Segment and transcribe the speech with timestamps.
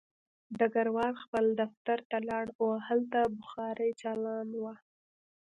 [0.59, 4.75] ډګروال خپل دفتر ته لاړ او هلته بخاري چالان وه